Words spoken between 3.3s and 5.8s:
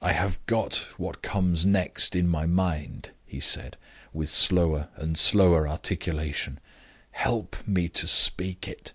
said, with slower and slower